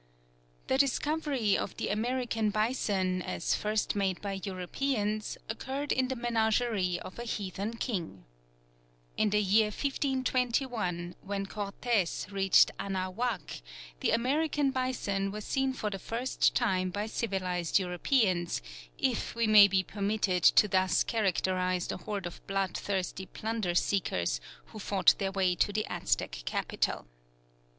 [0.65, 6.99] The discovery of the American bison, as first made by Europeans, occurred in the menagerie
[7.01, 8.25] of a heathen king.
[9.15, 13.61] In the year 1521, when Cortez reached Anahuac,
[13.99, 18.63] the American bison was seen for the first time by civilized Europeans,
[18.97, 24.41] if we may be permitted to thus characterize the horde of blood thirsty plunder seekers
[24.65, 27.05] who fought their way to the Aztec capital.